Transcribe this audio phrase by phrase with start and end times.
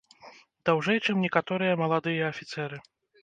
[0.69, 2.77] Даўжэй, чым некаторыя маладыя афіцэры.